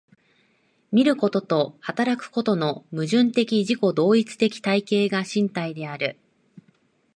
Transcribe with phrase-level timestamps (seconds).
[0.91, 6.17] 見ることと働くこととの矛盾的自己同一的体系が身体である。